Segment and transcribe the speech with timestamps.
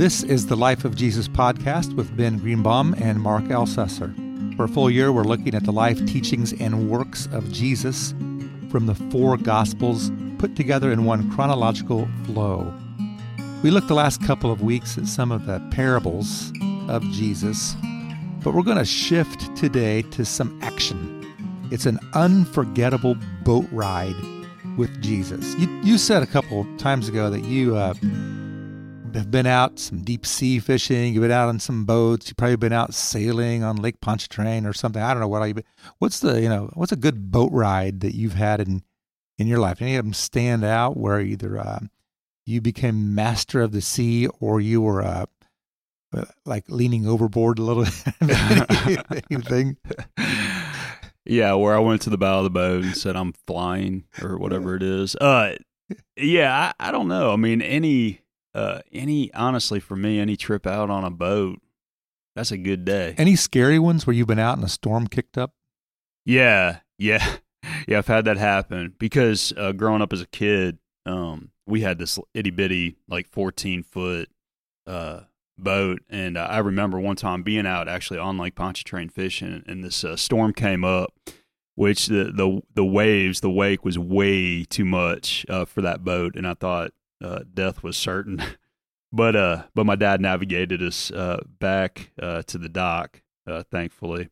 [0.00, 4.56] This is the Life of Jesus podcast with Ben Greenbaum and Mark Ellcessor.
[4.56, 8.12] For a full year, we're looking at the life, teachings, and works of Jesus
[8.70, 12.72] from the four Gospels put together in one chronological flow.
[13.62, 16.50] We looked the last couple of weeks at some of the parables
[16.88, 17.76] of Jesus,
[18.42, 21.30] but we're going to shift today to some action.
[21.70, 24.16] It's an unforgettable boat ride
[24.78, 25.54] with Jesus.
[25.56, 27.92] You, you said a couple times ago that you uh,
[29.14, 31.12] have been out some deep sea fishing.
[31.12, 32.28] You've been out on some boats.
[32.28, 35.02] You've probably been out sailing on Lake Pontchartrain or something.
[35.02, 35.46] I don't know what.
[35.46, 35.62] You,
[35.98, 38.82] what's the you know what's a good boat ride that you've had in
[39.38, 39.80] in your life?
[39.82, 41.80] Any of them stand out where either uh,
[42.46, 45.26] you became master of the sea or you were uh,
[46.44, 47.86] like leaning overboard a little?
[49.30, 49.76] anything?
[51.24, 54.38] Yeah, where I went to the bow of the boat and said I'm flying or
[54.38, 55.14] whatever it is.
[55.16, 55.56] Uh,
[56.16, 57.32] yeah, I, I don't know.
[57.32, 58.20] I mean, any
[58.54, 61.60] uh, any honestly for me, any trip out on a boat,
[62.34, 63.14] that's a good day.
[63.18, 65.52] Any scary ones where you've been out and a storm kicked up?
[66.24, 67.36] Yeah, yeah,
[67.88, 67.98] yeah.
[67.98, 72.18] I've had that happen because uh, growing up as a kid, um, we had this
[72.34, 74.28] itty bitty like fourteen foot
[74.86, 75.20] uh,
[75.58, 79.84] boat, and uh, I remember one time being out actually on Lake Pontchartrain fishing, and
[79.84, 81.12] this uh, storm came up,
[81.74, 86.36] which the the the waves, the wake was way too much uh, for that boat,
[86.36, 86.92] and I thought
[87.22, 88.42] uh, death was certain.
[89.12, 94.28] but uh, but my dad navigated us uh, back uh, to the dock, uh, thankfully.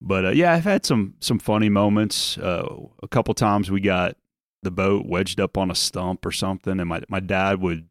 [0.00, 2.36] But uh, yeah, I've had some some funny moments.
[2.36, 2.66] Uh,
[3.02, 4.16] a couple times we got
[4.62, 7.88] the boat wedged up on a stump or something, and my my dad would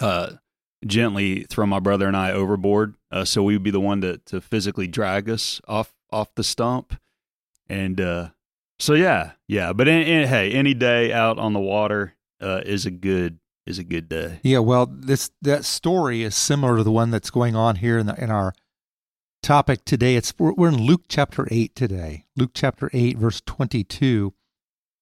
[0.00, 0.32] uh,
[0.86, 4.18] gently throw my brother and I overboard, uh, so we would be the one to
[4.26, 6.98] to physically drag us off off the stump.
[7.68, 8.30] And uh,
[8.78, 9.72] so yeah, yeah.
[9.72, 13.78] But in, in, hey, any day out on the water uh, is a good is
[13.78, 14.40] a good day.
[14.42, 18.06] Yeah, well, this that story is similar to the one that's going on here in
[18.06, 18.54] the, in our
[19.42, 20.16] topic today.
[20.16, 22.26] It's we're, in Luke chapter eight today.
[22.36, 24.34] Luke chapter eight, verse twenty-two,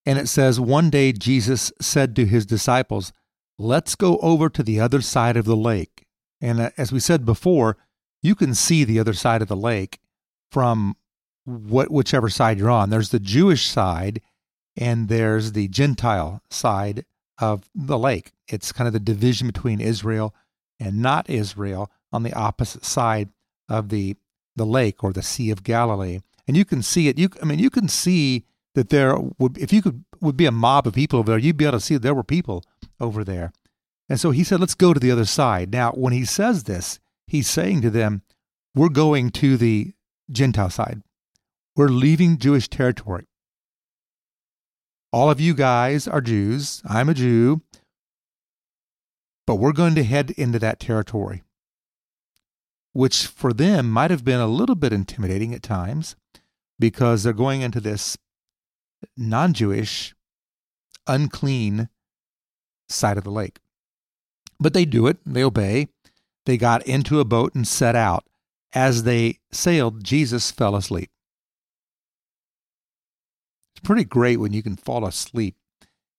[0.06, 3.12] and it says, "One day Jesus said to his disciples,
[3.58, 6.06] Let's go over to the other side of the lake."
[6.40, 7.76] And uh, as we said before,
[8.22, 9.98] you can see the other side of the lake
[10.50, 10.96] from
[11.44, 12.90] what whichever side you're on.
[12.90, 14.20] There's the Jewish side,
[14.76, 17.04] and there's the Gentile side
[17.42, 18.32] of the lake.
[18.46, 20.32] It's kind of the division between Israel
[20.78, 23.30] and not Israel on the opposite side
[23.68, 24.16] of the
[24.54, 26.20] the lake or the Sea of Galilee.
[26.46, 27.18] And you can see it.
[27.18, 28.44] You, I mean, you can see
[28.74, 31.38] that there would, if you could, would be a mob of people over there.
[31.38, 32.62] You'd be able to see there were people
[33.00, 33.52] over there.
[34.08, 37.00] And so he said, "Let's go to the other side." Now, when he says this,
[37.26, 38.22] he's saying to them,
[38.74, 39.94] "We're going to the
[40.30, 41.02] Gentile side.
[41.74, 43.26] We're leaving Jewish territory.
[45.12, 46.82] All of you guys are Jews.
[46.88, 47.60] I'm a Jew.
[49.46, 51.42] But we're going to head into that territory,
[52.92, 56.16] which for them might have been a little bit intimidating at times
[56.78, 58.16] because they're going into this
[59.16, 60.14] non Jewish,
[61.06, 61.90] unclean
[62.88, 63.58] side of the lake.
[64.58, 65.88] But they do it, they obey.
[66.46, 68.24] They got into a boat and set out.
[68.72, 71.11] As they sailed, Jesus fell asleep
[73.82, 75.56] pretty great when you can fall asleep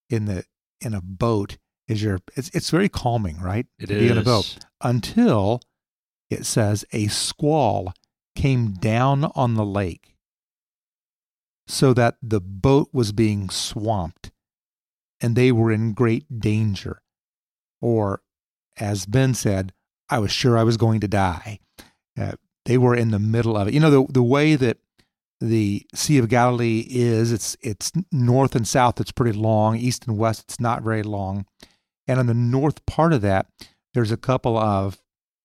[0.10, 0.44] in the
[0.82, 1.58] in a boat
[1.88, 3.66] is your it's it's very calming, right?
[3.80, 4.00] It to is.
[4.00, 5.62] be in a boat until
[6.30, 7.94] it says a squall
[8.36, 10.16] came down on the lake
[11.68, 14.32] so that the boat was being swamped
[15.22, 17.02] and they were in great danger.
[17.82, 18.22] Or,
[18.78, 19.74] as Ben said,
[20.10, 21.60] I was sure I was going to die.
[22.20, 22.34] Uh,
[22.66, 23.74] they were in the middle of it.
[23.74, 24.78] You know, the, the way that
[25.40, 27.32] the Sea of Galilee is.
[27.32, 29.02] It's it's north and south.
[29.02, 29.78] It's pretty long.
[29.78, 30.46] East and west.
[30.48, 31.46] It's not very long.
[32.08, 33.48] And on the north part of that,
[33.94, 35.00] there's a couple of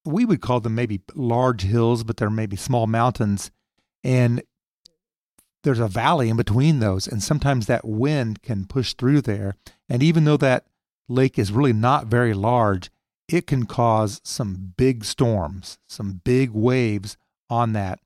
[0.05, 3.51] we would call them maybe large hills, but they're maybe small mountains.
[4.03, 4.43] And
[5.65, 9.57] there's a valley in between those, and sometimes that wind can push through there.
[9.89, 10.67] And even though that
[11.09, 12.91] lake is really not very large,
[13.29, 17.17] it can cause some big storms, some big waves
[17.51, 18.01] on that.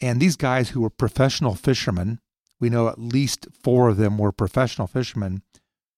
[0.00, 2.20] And these guys who were professional fishermen,
[2.60, 5.42] we know at least four of them were professional fishermen,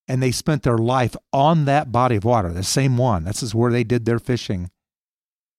[0.07, 3.25] and they spent their life on that body of water, the same one.
[3.25, 4.71] This is where they did their fishing.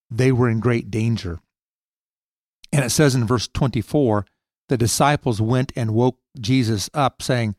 [0.09, 1.39] They were in great danger.
[2.71, 4.25] And it says in verse 24
[4.69, 7.55] the disciples went and woke Jesus up, saying,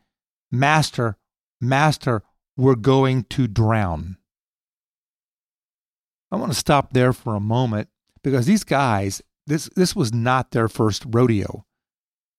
[0.50, 1.16] Master,
[1.60, 2.22] Master,
[2.56, 4.16] we're going to drown.
[6.30, 7.88] I want to stop there for a moment
[8.22, 11.66] because these guys, this this was not their first rodeo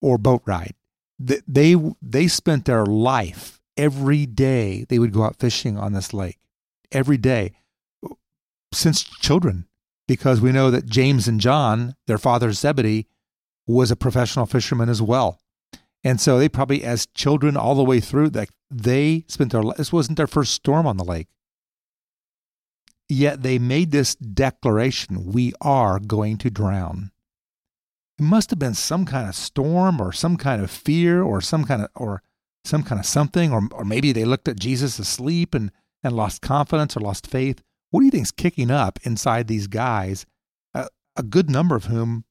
[0.01, 0.73] or boat ride.
[1.19, 4.85] They they spent their life every day.
[4.89, 6.39] They would go out fishing on this lake
[6.91, 7.53] every day.
[8.73, 9.67] since children,
[10.07, 13.07] because we know that James and John, their father Zebedee,
[13.67, 15.39] was a professional fisherman as well.
[16.03, 19.93] And so they probably, as children, all the way through, that they spent their this
[19.93, 21.27] wasn't their first storm on the lake.
[23.11, 27.11] Yet they made this declaration: "We are going to drown."
[28.17, 31.65] It must have been some kind of storm, or some kind of fear, or some
[31.65, 32.23] kind of or
[32.63, 36.41] some kind of something, or or maybe they looked at Jesus asleep and and lost
[36.41, 37.61] confidence or lost faith.
[37.89, 40.25] What do you think's kicking up inside these guys?
[40.73, 40.87] A,
[41.17, 42.23] a good number of whom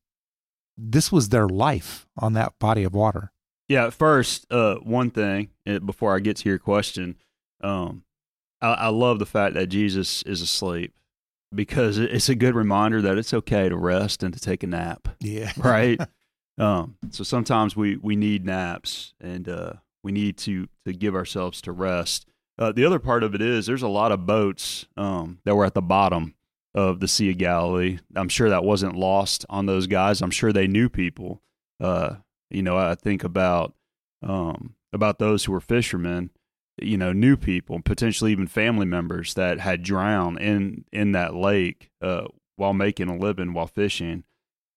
[0.79, 3.33] this was their life on that body of water.
[3.69, 7.17] Yeah, first, uh, one thing uh, before I get to your question,
[7.61, 8.05] um,
[8.61, 10.93] I, I love the fact that Jesus is asleep
[11.55, 15.09] because it's a good reminder that it's okay to rest and to take a nap.
[15.21, 15.53] Yeah.
[15.57, 16.01] Right.
[16.59, 19.73] um, so sometimes we, we need naps and uh,
[20.03, 22.27] we need to, to give ourselves to rest.
[22.59, 25.65] Uh, the other part of it is there's a lot of boats um, that were
[25.65, 26.35] at the bottom
[26.75, 27.99] of the Sea of Galilee.
[28.15, 30.21] I'm sure that wasn't lost on those guys.
[30.21, 31.43] I'm sure they knew people.
[31.81, 32.17] Uh,
[32.51, 33.75] you know, I think about
[34.23, 36.31] um, about those who were fishermen.
[36.81, 41.91] You know, new people, potentially even family members that had drowned in in that lake
[42.01, 44.25] uh, while making a living while fishing,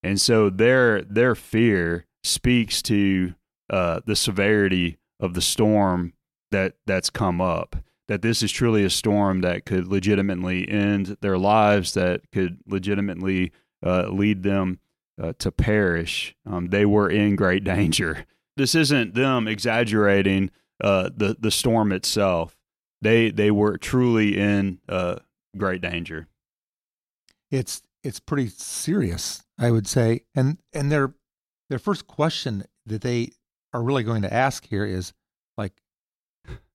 [0.02, 3.36] and so their their fear speaks to
[3.70, 6.14] uh, the severity of the storm
[6.52, 7.76] that that's come up.
[8.10, 13.52] That this is truly a storm that could legitimately end their lives, that could legitimately
[13.86, 14.80] uh, lead them
[15.22, 16.36] uh, to perish.
[16.46, 18.26] Um, they were in great danger.
[18.58, 22.58] This isn't them exaggerating uh, the the storm itself.
[23.02, 25.18] They they were truly in uh,
[25.58, 26.28] great danger.
[27.52, 30.22] It's it's pretty serious, I would say.
[30.36, 31.14] And and their
[31.70, 33.32] their first question that they
[33.74, 35.14] are really going to ask here is
[35.58, 35.74] like,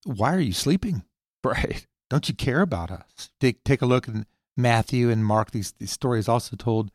[0.04, 1.04] why are you sleeping?
[1.44, 1.86] Right.
[2.10, 3.30] Don't you care about us?
[3.40, 5.52] Take take a look in Matthew and Mark.
[5.52, 6.90] These these stories also told.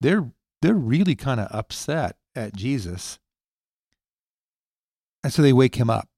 [0.00, 0.30] They're
[0.62, 3.18] they're really kind of upset at Jesus.
[5.24, 6.08] And so they wake him up.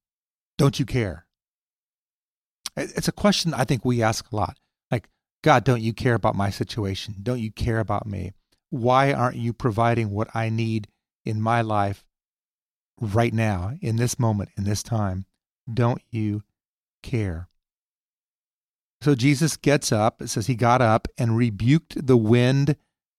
[0.61, 1.25] Don't you care?
[2.77, 4.59] It's a question I think we ask a lot.
[4.91, 5.09] Like,
[5.43, 7.15] God, don't you care about my situation?
[7.23, 8.33] Don't you care about me?
[8.69, 10.87] Why aren't you providing what I need
[11.25, 12.05] in my life
[12.99, 15.25] right now, in this moment, in this time?
[15.71, 16.43] Don't you
[17.01, 17.49] care?
[19.01, 20.21] So Jesus gets up.
[20.21, 22.75] It says he got up and rebuked the wind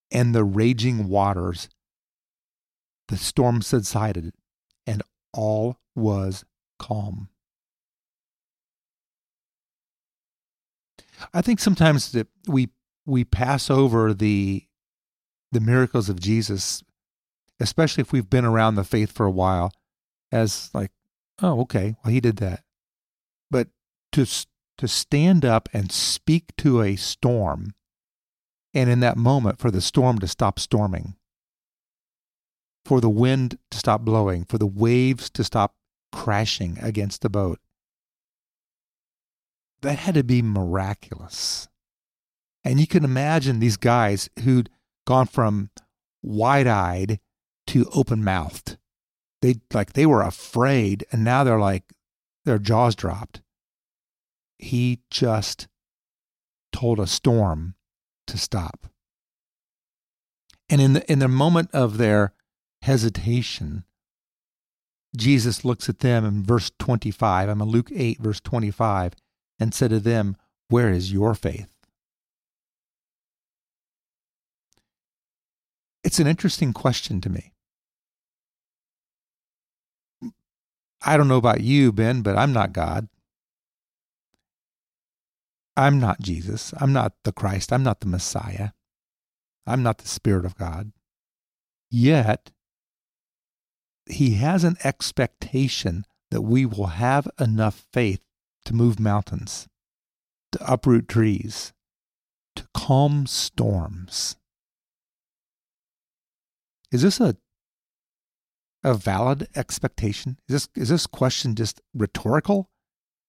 [0.09, 1.67] and the raging waters.
[3.09, 4.33] The storm subsided,
[4.87, 5.03] and
[5.33, 6.45] all was
[6.79, 7.27] calm.
[11.33, 12.69] I think sometimes that we
[13.05, 14.63] we pass over the
[15.51, 16.83] the miracles of Jesus,
[17.59, 19.71] especially if we've been around the faith for a while,
[20.31, 20.91] as like,
[21.41, 22.63] oh, okay, well, he did that.
[23.51, 23.67] But
[24.13, 24.25] to
[24.77, 27.73] to stand up and speak to a storm
[28.73, 31.15] and in that moment for the storm to stop storming,
[32.83, 35.75] for the wind to stop blowing, for the waves to stop
[36.11, 37.59] crashing against the boat.
[39.83, 41.67] That had to be miraculous.
[42.63, 44.69] And you can imagine these guys who'd
[45.05, 45.69] gone from
[46.21, 47.19] wide eyed
[47.67, 48.77] to open mouthed.
[49.41, 51.83] They like they were afraid and now they're like
[52.45, 53.41] their jaws dropped.
[54.57, 55.67] He just
[56.71, 57.75] told a storm
[58.27, 58.87] to stop.
[60.69, 62.33] And in the in the moment of their
[62.83, 63.83] hesitation,
[65.15, 67.49] Jesus looks at them in verse 25.
[67.49, 69.13] I'm in Luke 8, verse 25,
[69.59, 70.35] and said to them,
[70.69, 71.71] Where is your faith?
[76.03, 77.53] It's an interesting question to me.
[81.05, 83.07] I don't know about you, Ben, but I'm not God.
[85.75, 86.73] I'm not Jesus.
[86.79, 87.73] I'm not the Christ.
[87.73, 88.69] I'm not the Messiah.
[89.65, 90.91] I'm not the Spirit of God.
[91.89, 92.51] Yet,
[94.05, 98.25] He has an expectation that we will have enough faith
[98.65, 99.67] to move mountains,
[100.51, 101.73] to uproot trees,
[102.55, 104.37] to calm storms.
[106.91, 107.35] Is this a
[108.83, 110.37] a valid expectation?
[110.47, 112.69] Is this is this question just rhetorical?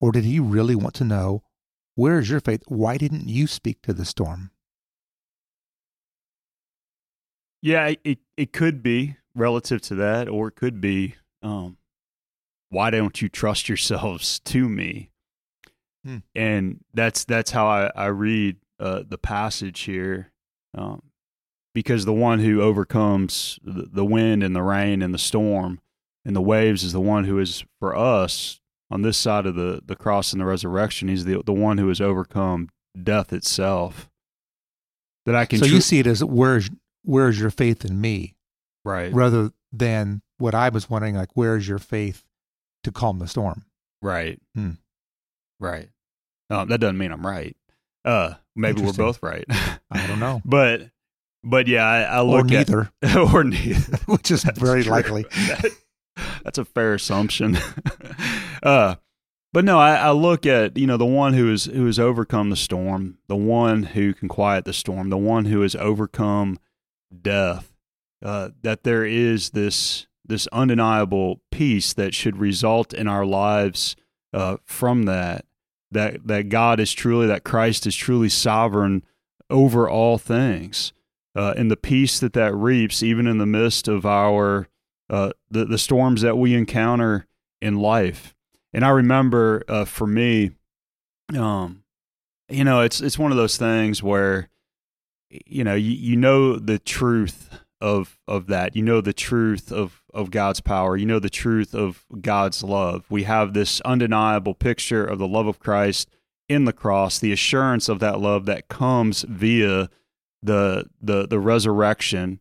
[0.01, 1.45] Or did he really want to know
[1.95, 2.63] where is your faith?
[2.67, 4.51] Why didn't you speak to the storm?
[7.63, 11.79] Yeah, it it could be relative to that, or it could be, um,
[12.69, 15.11] why don't you trust yourselves to me?
[16.05, 16.19] Hmm.
[16.35, 20.33] And that's that's how I I read uh, the passage here,
[20.77, 21.03] um,
[21.75, 25.81] because the one who overcomes the, the wind and the rain and the storm
[26.25, 29.81] and the waves is the one who is for us on this side of the,
[29.85, 31.09] the cross and the resurrection.
[31.09, 32.69] He's the, the one who has overcome
[33.03, 34.11] death itself.
[35.27, 35.59] that I can.
[35.59, 36.69] So tru- you see it as where's
[37.03, 38.35] where's your faith in me,
[38.85, 42.25] right, rather than what I was wondering, like where's your faith
[42.83, 43.65] to calm the storm?
[44.03, 44.73] right, Hmm.
[45.59, 45.89] right.
[46.55, 47.57] Um, that doesn't mean I'm right.
[48.05, 49.45] Uh, maybe we're both right.
[49.91, 50.91] I don't know, but
[51.43, 52.91] but yeah, I, I or look at neither,
[53.33, 53.97] or neither.
[54.07, 54.93] which is That's very true.
[54.93, 55.23] likely.
[55.23, 55.73] That-
[56.45, 57.59] that's a fair assumption.
[58.63, 58.95] uh,
[59.53, 62.51] but no, I, I look at you know the one who is who has overcome
[62.51, 66.59] the storm, the one who can quiet the storm, the one who has overcome
[67.23, 67.73] death.
[68.23, 73.97] Uh, that there is this this undeniable peace that should result in our lives
[74.33, 75.45] uh, from that.
[75.95, 79.05] That that God is truly that Christ is truly sovereign
[79.49, 80.93] over all things,
[81.35, 84.69] uh, and the peace that that reaps, even in the midst of our
[85.09, 87.27] uh, the the storms that we encounter
[87.61, 88.35] in life.
[88.73, 90.51] And I remember uh, for me,
[91.37, 91.85] um,
[92.49, 94.49] you know, it's it's one of those things where,
[95.31, 98.77] you know, you, you know the truth of of that.
[98.77, 100.97] You know the truth of of God's power.
[100.97, 103.05] You know the truth of God's love.
[103.11, 106.09] We have this undeniable picture of the love of Christ
[106.49, 109.91] in the cross, the assurance of that love that comes via
[110.43, 112.39] the the the resurrection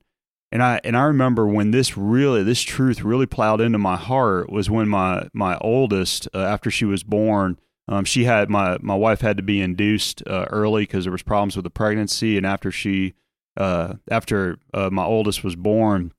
[0.54, 4.52] and I and I remember when this really this truth really plowed into my heart
[4.52, 8.94] was when my my oldest uh, after she was born um, she had my my
[8.94, 12.46] wife had to be induced uh, early because there was problems with the pregnancy and
[12.46, 13.16] after she
[13.58, 16.14] uh, after uh, my oldest was born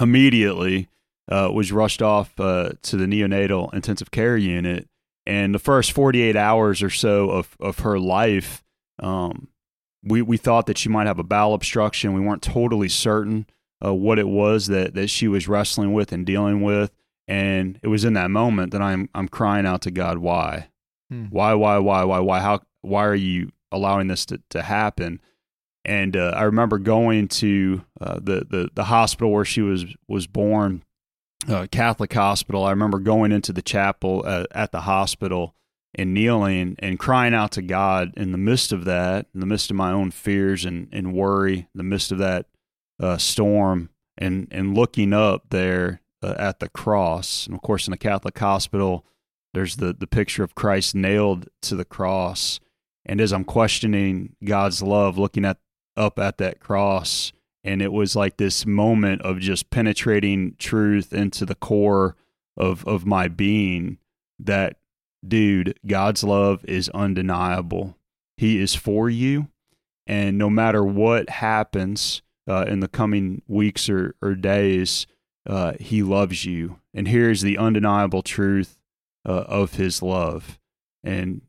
[0.00, 0.88] immediately
[1.30, 4.88] uh, was rushed off uh, to the neonatal intensive care unit
[5.26, 8.64] and the first 48 hours or so of of her life
[9.00, 9.48] um,
[10.02, 13.46] we we thought that she might have a bowel obstruction we weren't totally certain
[13.84, 16.90] uh, what it was that, that she was wrestling with and dealing with.
[17.28, 20.68] And it was in that moment that I'm I'm crying out to God, why,
[21.10, 21.26] Hmm.
[21.26, 25.20] why, why, why, why, why, how, why are you allowing this to, to happen?
[25.88, 30.26] And uh, I remember going to uh, the, the the hospital where she was was
[30.26, 30.84] born,
[31.48, 32.62] uh, Catholic hospital.
[32.62, 35.54] I remember going into the chapel uh, at the hospital
[35.94, 39.70] and kneeling and crying out to God in the midst of that, in the midst
[39.70, 42.44] of my own fears and, and worry, in the midst of that
[43.00, 47.46] uh, storm and and looking up there uh, at the cross.
[47.46, 49.06] And of course, in a Catholic hospital,
[49.54, 52.60] there's the the picture of Christ nailed to the cross.
[53.06, 55.56] And as I'm questioning God's love, looking at
[55.98, 57.32] up at that cross,
[57.64, 62.16] and it was like this moment of just penetrating truth into the core
[62.56, 63.98] of of my being.
[64.38, 64.76] That
[65.26, 67.96] dude, God's love is undeniable.
[68.36, 69.48] He is for you,
[70.06, 75.06] and no matter what happens uh, in the coming weeks or, or days,
[75.46, 76.78] uh, he loves you.
[76.94, 78.78] And here's the undeniable truth
[79.26, 80.58] uh, of his love.
[81.04, 81.42] And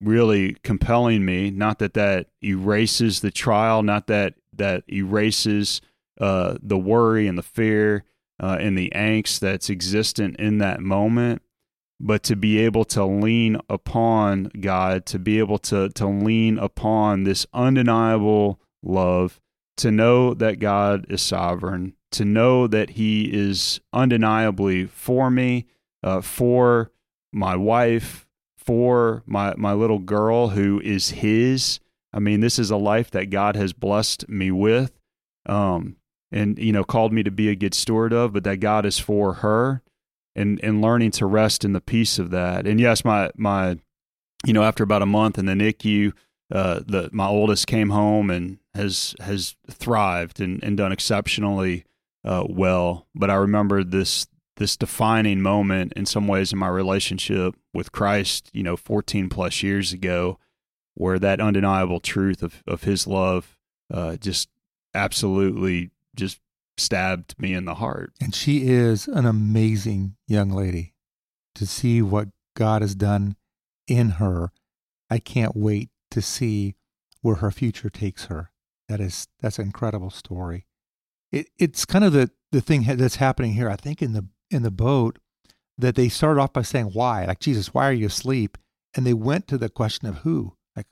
[0.00, 5.80] really compelling me, not that that erases the trial, not that that erases
[6.20, 8.04] uh, the worry and the fear
[8.42, 11.42] uh, and the angst that's existent in that moment,
[11.98, 17.24] but to be able to lean upon God, to be able to, to lean upon
[17.24, 19.40] this undeniable love
[19.76, 25.66] to know that God is sovereign, to know that He is undeniably for me,
[26.02, 26.90] uh, for
[27.32, 28.26] my wife,
[28.70, 31.80] for my my little girl who is His.
[32.12, 34.92] I mean, this is a life that God has blessed me with,
[35.44, 35.96] um,
[36.30, 39.00] and you know, called me to be a good steward of, but that God is
[39.00, 39.82] for her,
[40.36, 42.64] and and learning to rest in the peace of that.
[42.64, 43.76] And yes, my my,
[44.46, 46.12] you know, after about a month in the NICU,
[46.54, 51.86] uh, the my oldest came home and has has thrived and, and done exceptionally
[52.24, 53.08] uh, well.
[53.16, 54.28] But I remember this
[54.60, 59.62] this defining moment in some ways in my relationship with Christ, you know, 14 plus
[59.62, 60.38] years ago,
[60.92, 63.56] where that undeniable truth of of His love
[63.92, 64.50] uh, just
[64.94, 66.40] absolutely just
[66.76, 68.12] stabbed me in the heart.
[68.20, 70.94] And she is an amazing young lady.
[71.56, 73.36] To see what God has done
[73.88, 74.52] in her,
[75.08, 76.74] I can't wait to see
[77.22, 78.50] where her future takes her.
[78.90, 80.66] That is that's an incredible story.
[81.32, 83.70] It, it's kind of the the thing that's happening here.
[83.70, 85.18] I think in the in the boat
[85.78, 88.58] that they started off by saying why, like Jesus, why are you asleep?
[88.94, 90.54] And they went to the question of who.
[90.76, 90.86] Like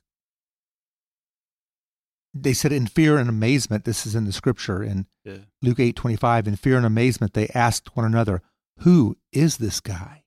[2.33, 3.85] they said in fear and amazement.
[3.85, 5.39] This is in the scripture in Yeah.
[5.61, 6.47] Luke eight twenty five.
[6.47, 8.41] In fear and amazement, they asked one another,
[8.79, 10.23] "Who is this guy?"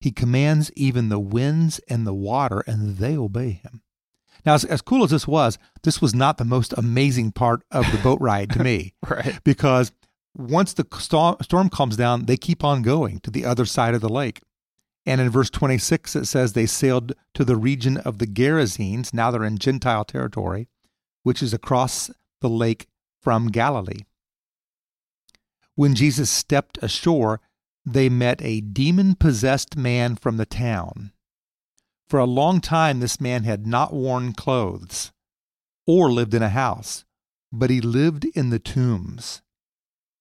[0.00, 3.82] He commands even the winds and the water, and they obey him.
[4.44, 7.90] Now, as, as cool as this was, this was not the most amazing part of
[7.92, 9.38] the boat ride to me Right.
[9.44, 9.92] because
[10.34, 10.86] once the
[11.40, 14.40] storm, calms down, they keep on going to the other side of the lake.
[15.04, 19.12] And in verse 26, it says they sailed to the region of the Gerasenes.
[19.12, 20.68] Now they're in Gentile territory.
[21.22, 22.10] which is across
[22.40, 22.86] the lake
[23.20, 24.04] from Galilee.
[25.74, 27.40] When Jesus stepped ashore,
[27.84, 31.12] they met a demon possessed man from the town.
[32.08, 35.12] For a long time, this man had not worn clothes
[35.86, 37.04] or lived in a house,
[37.50, 39.42] but he lived in the tombs.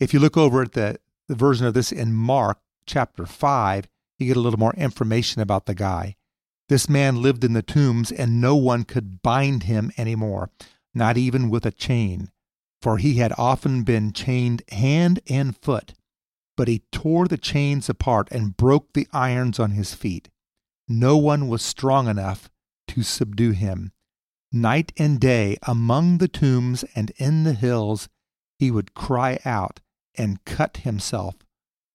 [0.02, 4.26] If you look over at the, the version of this in Mark chapter 5, you
[4.26, 6.16] get a little more information about the guy.
[6.70, 10.50] This man lived in the tombs, and no one could bind him any more,
[10.96, 12.32] not even with a chain,
[12.82, 15.94] for he had often been chained hand and foot.
[16.58, 20.30] But he tore the chains apart and broke the irons on his feet.
[20.88, 22.50] No one was strong enough
[22.88, 23.92] to subdue him.
[24.52, 28.10] Night and day, among the tombs and in the hills,
[28.58, 29.80] he would cry out
[30.18, 31.36] and cut himself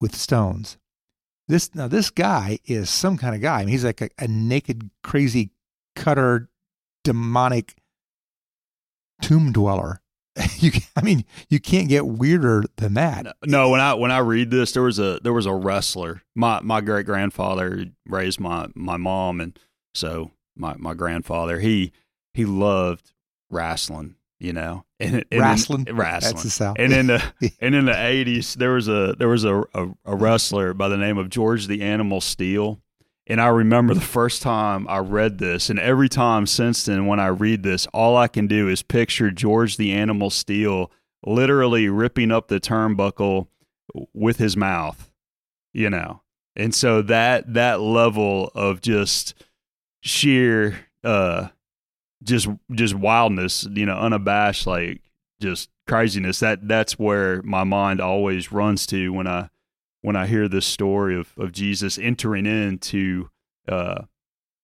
[0.01, 0.79] with stones.
[1.49, 3.57] This now this guy is some kind of guy.
[3.57, 5.51] I mean, he's like a, a naked, crazy
[5.95, 6.49] cutter,
[7.05, 7.77] demonic
[9.23, 10.01] tomb dweller.
[10.59, 13.37] you, I mean, you can't get weirder than that.
[13.45, 16.23] No, when I when I read this, there was a there was a wrestler.
[16.35, 19.59] My my great grandfather raised my my mom, and
[19.95, 21.93] so my my grandfather he
[22.35, 23.13] he loved
[23.51, 26.35] wrestling you know, and, and wrestling, in, wrestling.
[26.35, 26.77] That's the South.
[26.79, 27.23] And in the
[27.61, 30.97] and in the eighties, there was a there was a, a, a wrestler by the
[30.97, 32.81] name of George the Animal Steele,
[33.27, 37.21] and I remember the first time I read this, and every time since then, when
[37.21, 40.91] I read this, all I can do is picture George the Animal Steele
[41.25, 43.49] literally ripping up the turnbuckle
[44.15, 45.11] with his mouth,
[45.73, 46.23] you know,
[46.55, 49.35] and so that that level of just
[50.01, 50.87] sheer.
[51.05, 51.49] uh
[52.23, 55.03] just just wildness, you know, unabashed like
[55.41, 56.41] just craziness.
[56.41, 59.49] That that's where my mind always runs to when I
[60.03, 63.31] when I hear this story of of Jesus entering into
[63.69, 64.03] uh,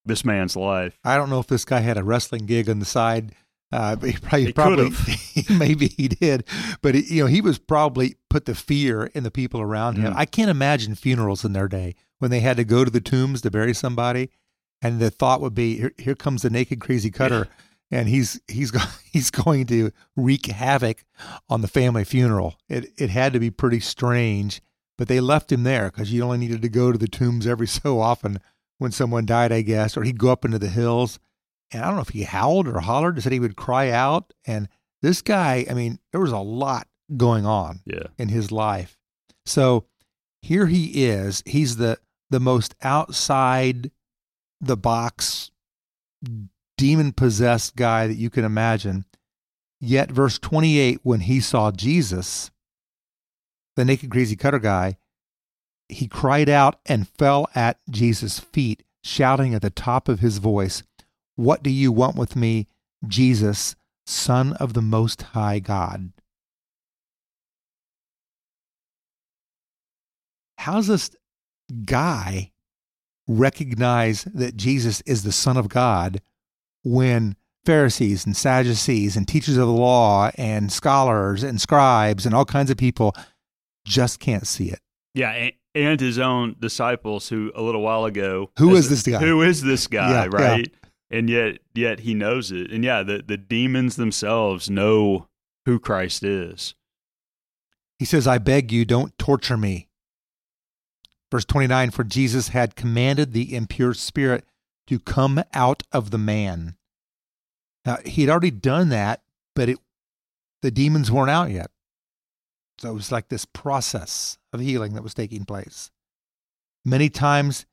[0.05, 0.99] this man's life.
[1.05, 3.35] I don't know if this guy had a wrestling gig on the side.
[3.71, 4.91] Uh, he probably, he probably
[5.51, 6.45] maybe he did,
[6.83, 10.13] but he, you know he was probably put the fear in the people around him.
[10.13, 10.17] Mm.
[10.17, 13.41] I can't imagine funerals in their day when they had to go to the tombs
[13.43, 14.31] to bury somebody
[14.83, 17.49] and the thought would be here, here comes the naked crazy cutter
[17.91, 18.01] yeah.
[18.01, 18.73] and he's he's
[19.13, 21.05] he's going to wreak havoc
[21.49, 22.57] on the family funeral.
[22.69, 24.61] It it had to be pretty strange
[24.99, 27.67] but they left him there because you only needed to go to the tombs every
[27.83, 28.39] so often
[28.79, 31.19] when someone died i guess or he'd go up into the hills.
[31.73, 34.33] And i don't know if he howled or hollered said he would cry out.
[34.47, 34.69] And
[35.01, 38.07] this guy i mean there was a lot going on yeah.
[38.19, 38.97] in his life.
[39.45, 39.87] So
[40.41, 41.43] here he is.
[41.47, 41.99] He's the
[42.31, 43.91] the most outside
[44.63, 45.51] the box
[46.79, 49.05] demon possessed guy that you can imagine.
[49.81, 52.53] Yet, verse 28, when he saw Jesus,
[53.75, 54.97] the naked crazy cutter guy,
[55.89, 60.85] he cried out and fell at Jesus' feet, shouting at the top of his voice,
[61.35, 62.69] What do you want with me,
[63.07, 63.75] Jesus,
[64.07, 66.13] Son of the Most High God?
[70.59, 71.11] How's this
[71.85, 72.53] guy
[73.29, 76.21] recognize that Jesus is the Son of God
[76.85, 82.45] when Pharisees and Sadducees and teachers of the law and scholars and scribes and all
[82.45, 83.15] kinds of people
[83.85, 84.81] just can't see it.
[85.15, 89.19] Yeah, and his own disciples who a little while ago Who is this guy?
[89.19, 90.71] Who is this guy, yeah, right?
[90.71, 91.19] Yeah.
[91.19, 92.71] And yet yet he knows it.
[92.71, 95.29] And yeah, the, the demons themselves know
[95.67, 96.75] who Christ is.
[97.99, 99.89] He says, I beg you, don't torture me.
[101.33, 104.45] Verse 29 For Jesus had commanded the impure spirit
[104.87, 106.77] to come out of the man.
[107.87, 109.23] Now, he had already done that,
[109.55, 109.79] but it,
[110.61, 111.71] the demons weren't out yet.
[112.79, 115.91] So it was like this process of healing that was taking place.
[116.85, 117.65] Many times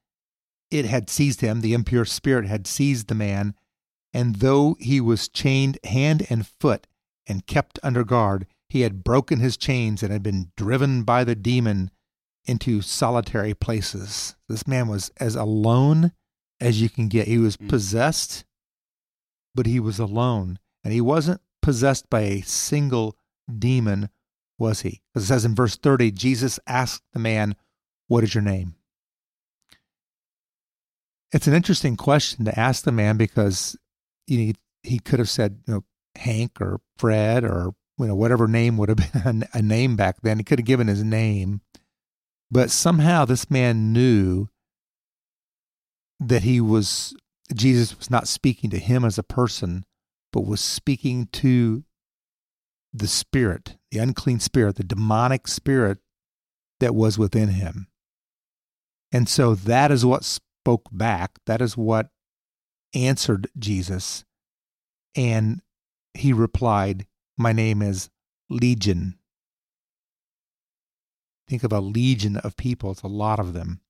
[0.72, 3.56] it had seized him, the impure spirit had seized the man,
[4.14, 6.88] and though he was chained hand and foot
[7.28, 11.36] and kept under guard, he had broken his chains and had been driven by the
[11.36, 11.92] demon
[12.50, 14.36] into solitary places.
[14.48, 16.12] This man was as alone
[16.60, 17.28] as you can get.
[17.28, 17.70] He was mm.
[17.70, 18.44] possessed,
[19.54, 20.60] but he was alone.
[20.84, 23.16] And he wasn't possessed by a single
[23.58, 24.10] demon,
[24.58, 25.02] was he?
[25.14, 27.56] Because it says in verse 30, Jesus asked the man,
[28.08, 28.76] What is your name?
[31.32, 33.78] It's an interesting question to ask the man because
[34.26, 35.84] you know, he, could have said, you know,
[36.16, 40.38] Hank or Fred or you know whatever name would have been a name back then.
[40.38, 41.62] He could have given his name.
[42.52, 44.48] But somehow this man knew
[46.20, 47.16] that he was,
[47.54, 49.86] Jesus was not speaking to him as a person,
[50.34, 51.84] but was speaking to
[52.92, 56.00] the spirit, the unclean spirit, the demonic spirit
[56.80, 57.88] that was within him.
[59.12, 61.40] And so that is what spoke back.
[61.46, 62.10] That is what
[62.94, 64.24] answered Jesus.
[65.16, 65.62] And
[66.14, 67.06] he replied,
[67.38, 68.10] My name is
[68.50, 69.19] Legion.
[71.50, 73.82] Think of a legion of people, it's a lot of them.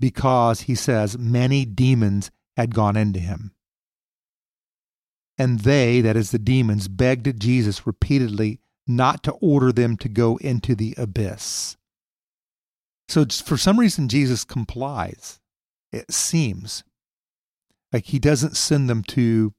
[0.00, 3.52] Because, he says, many demons had gone into him.
[5.38, 10.38] And they, that is the demons, begged Jesus repeatedly not to order them to go
[10.38, 11.76] into the abyss.
[13.08, 15.38] So, for some reason, Jesus complies,
[15.92, 16.82] it seems.
[17.92, 19.54] Like he doesn't send them to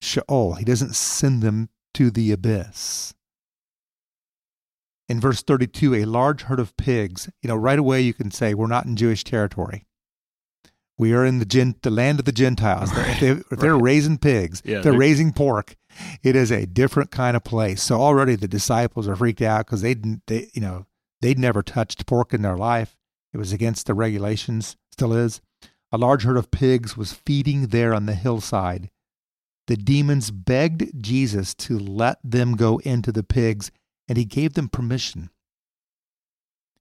[0.00, 3.14] Sheol, he doesn't send them to the abyss.
[5.08, 8.54] In verse 32, a large herd of pigs, you know, right away you can say,
[8.54, 9.84] we're not in Jewish territory.
[10.98, 12.92] We are in the, gen- the land of the Gentiles.
[12.94, 13.60] Right, if, they, if right.
[13.60, 15.76] they're raising pigs, yeah, they're, they're, raising pork.
[16.22, 17.82] It is a different kind of place.
[17.82, 20.86] So already the disciples are freaked out because they, didn't, they, you know,
[21.20, 22.96] they'd never touched pork in their life.
[23.32, 25.40] It was against the regulations, still is.
[25.90, 28.90] A large herd of pigs was feeding there on the hillside.
[29.66, 33.70] The demons begged Jesus to let them go into the pigs,
[34.08, 35.30] and he gave them permission.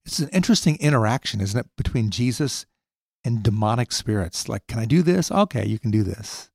[0.05, 2.65] It's an interesting interaction, isn't it, between Jesus
[3.23, 4.49] and demonic spirits?
[4.49, 5.31] Like, can I do this?
[5.31, 6.49] Okay, you can do this.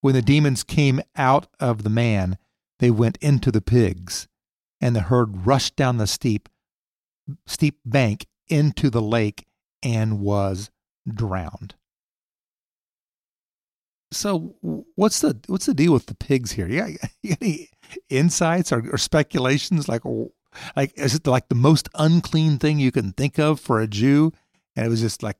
[0.00, 2.38] When the demons came out of the man,
[2.78, 4.26] they went into the pigs,
[4.80, 6.48] and the herd rushed down the steep,
[7.46, 9.46] steep bank into the lake
[9.82, 10.70] and was
[11.06, 11.74] drowned.
[14.12, 14.56] So
[14.96, 16.66] what's the what's the deal with the pigs here?
[16.66, 16.88] Yeah,
[17.40, 17.70] any
[18.08, 19.88] insights or, or, speculations?
[19.88, 20.02] Like,
[20.76, 24.32] like is it like the most unclean thing you can think of for a Jew?
[24.76, 25.36] And it was just like,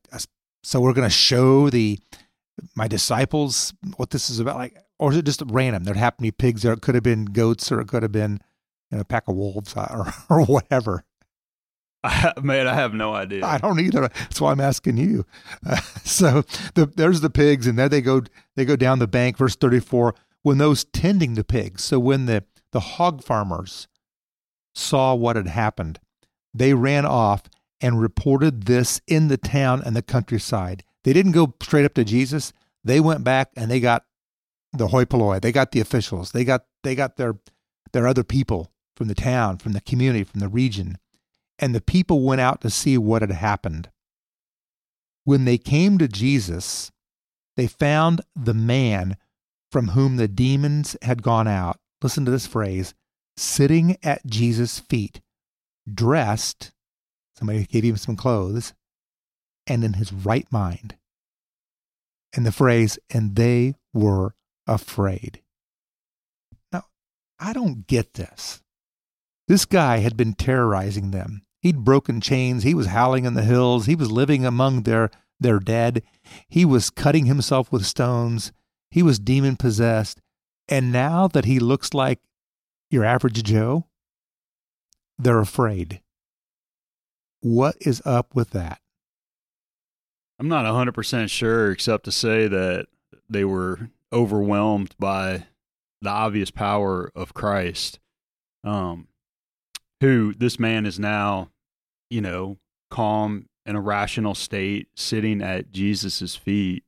[0.63, 1.99] so we're going to show the
[2.75, 5.85] my disciples what this is about, like, or is it just random?
[5.85, 8.13] there'd happened to be pigs, or it could have been goats, or it could have
[8.13, 8.41] been
[8.91, 11.05] you know, a pack of wolves, or or whatever.
[12.03, 13.45] I, man, I have no idea.
[13.45, 14.01] I don't either.
[14.01, 15.27] That's why I'm asking you.
[15.67, 16.43] Uh, so
[16.75, 18.23] the, there's the pigs, and there they go.
[18.57, 19.37] They go down the bank.
[19.37, 20.15] Verse 34.
[20.43, 23.89] When those tending the pigs, so when the the hog farmers
[24.75, 25.99] saw what had happened,
[26.55, 27.43] they ran off
[27.81, 30.85] and reported this in the town and the countryside.
[31.03, 32.53] They didn't go straight up to Jesus.
[32.85, 34.05] They went back and they got
[34.73, 35.41] the hoi polloi.
[35.41, 36.33] They got the officials.
[36.33, 37.39] They got they got their
[37.93, 40.97] their other people from the town, from the community, from the region
[41.61, 43.91] and the people went out to see what had happened.
[45.25, 46.91] When they came to Jesus,
[47.57, 49.17] they found the man
[49.71, 51.79] from whom the demons had gone out.
[52.03, 52.95] Listen to this phrase
[53.37, 55.21] sitting at Jesus' feet,
[55.93, 56.73] dressed,
[57.35, 58.75] somebody gave him some clothes,
[59.67, 60.97] and in his right mind.
[62.35, 64.35] And the phrase, and they were
[64.67, 65.43] afraid.
[66.73, 66.85] Now,
[67.39, 68.63] I don't get this.
[69.49, 71.43] This guy had been terrorizing them.
[71.61, 72.63] He'd broken chains.
[72.63, 73.87] He was howling in the hills.
[73.87, 76.03] He was living among their, their dead.
[76.49, 78.53] He was cutting himself with stones.
[78.91, 80.21] He was demon possessed.
[80.69, 82.21] And now that he looks like
[82.91, 83.87] your average Joe,
[85.19, 86.01] they're afraid.
[87.41, 88.81] What is up with that?
[90.39, 92.87] I'm not 100% sure, except to say that
[93.29, 95.47] they were overwhelmed by
[96.01, 97.99] the obvious power of Christ.
[98.65, 99.09] Um,
[100.01, 101.51] who this man is now,
[102.09, 102.59] you know,
[102.91, 106.85] calm in a rational state, sitting at Jesus's feet.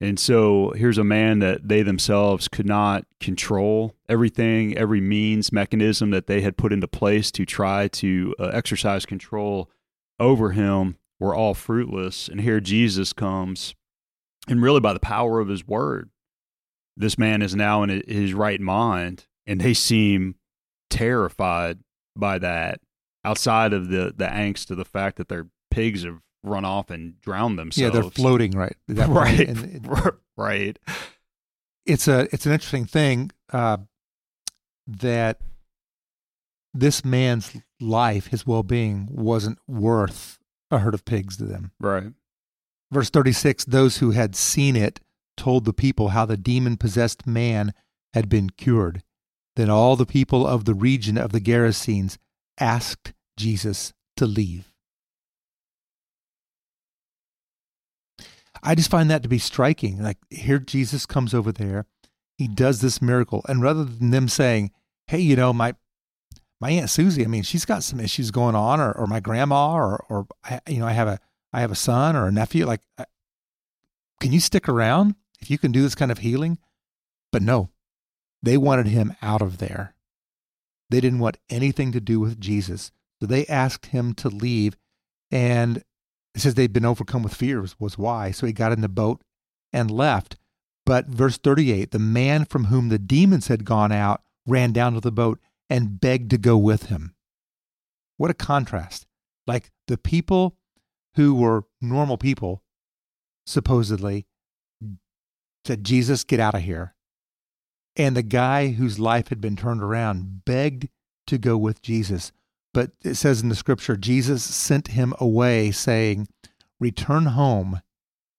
[0.00, 6.10] And so here's a man that they themselves could not control everything, every means, mechanism
[6.10, 9.70] that they had put into place to try to uh, exercise control
[10.18, 12.28] over him were all fruitless.
[12.28, 13.74] And here Jesus comes,
[14.48, 16.10] and really by the power of his word,
[16.96, 20.34] this man is now in his right mind, and they seem
[20.90, 21.78] terrified
[22.16, 22.80] by that
[23.24, 27.20] outside of the the angst of the fact that their pigs have run off and
[27.20, 27.94] drown themselves.
[27.94, 28.76] Yeah, they're floating right.
[28.88, 30.14] That right.
[30.36, 30.76] Right.
[31.86, 33.76] It's a it's an interesting thing uh,
[34.88, 35.38] that
[36.72, 40.40] this man's life, his well being, wasn't worth
[40.72, 41.70] a herd of pigs to them.
[41.78, 42.08] Right.
[42.90, 44.98] Verse 36 Those who had seen it
[45.36, 47.72] told the people how the demon possessed man
[48.12, 49.02] had been cured.
[49.56, 52.18] Then all the people of the region of the Gerasenes
[52.58, 54.73] asked Jesus to leave.
[58.64, 60.02] I just find that to be striking.
[60.02, 61.86] Like, here Jesus comes over there,
[62.36, 64.72] he does this miracle, and rather than them saying,
[65.06, 65.74] hey, you know, my
[66.60, 69.74] my aunt Susie, I mean, she's got some issues going on, or, or my grandma,
[69.74, 70.26] or or
[70.68, 71.20] you know, I have a
[71.52, 72.66] I have a son or a nephew.
[72.66, 73.04] Like, uh,
[74.20, 76.58] can you stick around if you can do this kind of healing?
[77.30, 77.70] But no,
[78.42, 79.94] they wanted him out of there.
[80.90, 82.92] They didn't want anything to do with Jesus.
[83.20, 84.76] So they asked him to leave.
[85.30, 85.82] And
[86.34, 88.30] it says they'd been overcome with fear, was why.
[88.30, 89.22] So he got in the boat
[89.72, 90.36] and left.
[90.86, 95.00] But verse 38 the man from whom the demons had gone out ran down to
[95.00, 95.38] the boat
[95.70, 97.14] and begged to go with him.
[98.16, 99.06] What a contrast.
[99.46, 100.56] Like the people
[101.16, 102.62] who were normal people,
[103.46, 104.26] supposedly,
[105.64, 106.94] said, Jesus, get out of here.
[107.96, 110.88] And the guy whose life had been turned around begged
[111.26, 112.32] to go with Jesus.
[112.74, 116.28] But it says in the scripture, Jesus sent him away, saying,
[116.80, 117.80] Return home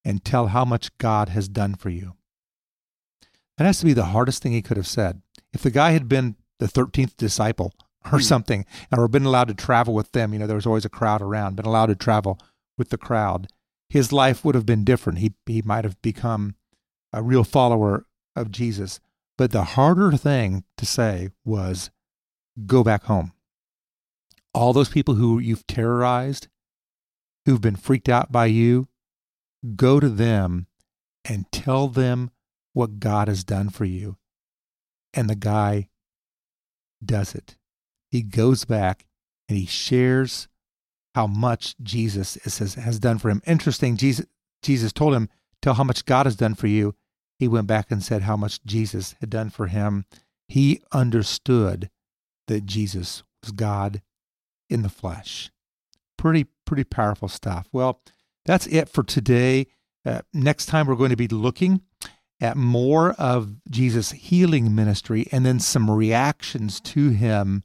[0.03, 2.13] and tell how much God has done for you.
[3.57, 5.21] That has to be the hardest thing he could have said.
[5.53, 7.73] If the guy had been the 13th disciple
[8.11, 8.23] or hmm.
[8.23, 11.21] something, or been allowed to travel with them, you know, there was always a crowd
[11.21, 12.37] around, been allowed to travel
[12.77, 13.47] with the crowd,
[13.89, 15.19] his life would have been different.
[15.19, 16.55] He, he might have become
[17.13, 18.99] a real follower of Jesus.
[19.37, 21.89] But the harder thing to say was,
[22.65, 23.31] go back home.
[24.55, 26.47] All those people who you've terrorized,
[27.45, 28.87] who've been freaked out by you,
[29.75, 30.67] go to them
[31.25, 32.31] and tell them
[32.73, 34.17] what God has done for you.
[35.13, 35.89] And the guy
[37.03, 37.57] does it.
[38.09, 39.05] He goes back
[39.49, 40.47] and he shares
[41.15, 43.41] how much Jesus has, done for him.
[43.45, 44.25] Interesting, Jesus,
[44.61, 45.29] Jesus told him,
[45.61, 46.95] Tell how much God has done for you.
[47.39, 50.05] He went back and said how much Jesus had done for him.
[50.47, 51.89] He understood
[52.47, 54.01] that Jesus was God
[54.69, 55.51] in the flesh.
[56.17, 57.67] Pretty, pretty powerful stuff.
[57.71, 58.01] Well,
[58.45, 59.67] that's it for today.
[60.05, 61.81] Uh, next time, we're going to be looking
[62.41, 67.63] at more of Jesus' healing ministry and then some reactions to him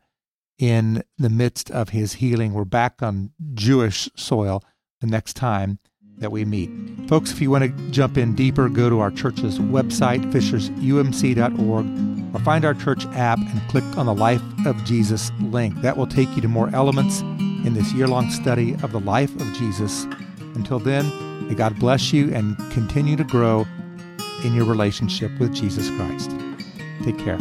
[0.58, 2.52] in the midst of his healing.
[2.52, 4.62] We're back on Jewish soil
[5.00, 5.78] the next time
[6.20, 6.70] that we meet.
[7.08, 12.38] Folks, if you want to jump in deeper, go to our church's website, fishersumc.org, or
[12.44, 15.74] find our church app and click on the Life of Jesus link.
[15.80, 19.34] That will take you to more elements in this year long study of the life
[19.40, 20.04] of Jesus.
[20.54, 23.66] Until then, may God bless you and continue to grow
[24.44, 26.30] in your relationship with Jesus Christ.
[27.02, 27.38] Take care.